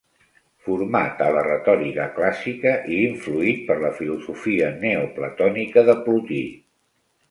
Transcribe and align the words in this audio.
Format 0.69 1.21
a 1.25 1.27
la 1.35 1.43
retòrica 1.47 2.07
clàssica 2.17 2.73
i 2.95 2.99
influït 3.11 3.63
per 3.71 3.79
la 3.87 3.95
filosofia 4.01 4.75
neoplatònica 4.83 5.89
de 5.93 6.01
Plotí. 6.07 6.45